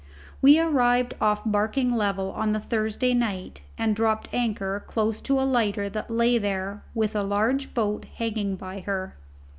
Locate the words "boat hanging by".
7.75-8.79